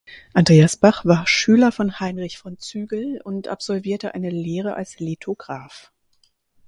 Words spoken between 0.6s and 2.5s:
Bach war Schüler von Heinrich